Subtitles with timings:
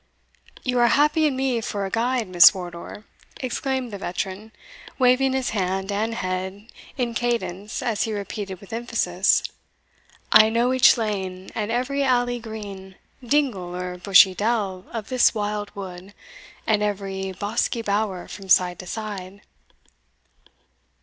[0.63, 3.03] "You are happy in me for a guide, Miss Wardour,"
[3.39, 4.51] exclaimed the veteran,
[4.97, 9.43] waving his hand and head in cadence as he repeated with emphasis,
[10.31, 15.69] I know each lane, and every alley green, Dingle, or bushy dell, of this wild
[15.75, 16.15] wood,
[16.65, 19.41] And every bosky bower from side to side.